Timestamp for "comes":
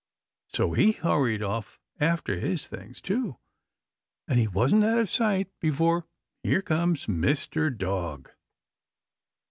6.63-7.05